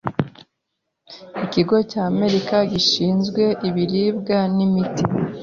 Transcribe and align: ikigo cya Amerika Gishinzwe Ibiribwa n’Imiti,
ikigo 1.43 1.77
cya 1.91 2.03
Amerika 2.11 2.55
Gishinzwe 2.71 3.43
Ibiribwa 3.67 4.37
n’Imiti, 4.55 5.03